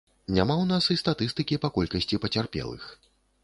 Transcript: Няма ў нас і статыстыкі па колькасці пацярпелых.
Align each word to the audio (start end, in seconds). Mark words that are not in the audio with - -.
Няма 0.37 0.55
ў 0.61 0.65
нас 0.71 0.87
і 0.95 0.97
статыстыкі 1.03 1.61
па 1.67 1.73
колькасці 1.77 2.23
пацярпелых. 2.27 2.93